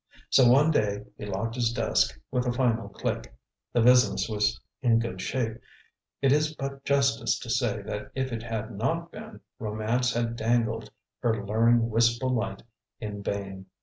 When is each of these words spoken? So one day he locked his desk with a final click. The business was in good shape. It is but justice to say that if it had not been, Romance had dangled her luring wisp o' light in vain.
So 0.31 0.49
one 0.49 0.71
day 0.71 1.03
he 1.15 1.27
locked 1.27 1.53
his 1.53 1.71
desk 1.71 2.19
with 2.31 2.47
a 2.47 2.51
final 2.51 2.89
click. 2.89 3.37
The 3.71 3.81
business 3.81 4.27
was 4.27 4.59
in 4.81 4.97
good 4.97 5.21
shape. 5.21 5.57
It 6.23 6.31
is 6.31 6.55
but 6.55 6.83
justice 6.83 7.37
to 7.37 7.51
say 7.51 7.83
that 7.83 8.09
if 8.15 8.33
it 8.33 8.41
had 8.41 8.71
not 8.71 9.11
been, 9.11 9.41
Romance 9.59 10.13
had 10.15 10.35
dangled 10.35 10.89
her 11.19 11.45
luring 11.45 11.91
wisp 11.91 12.23
o' 12.23 12.27
light 12.29 12.63
in 12.99 13.21
vain. 13.21 13.67